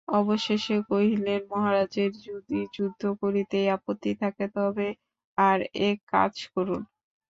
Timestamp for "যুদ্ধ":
2.75-3.01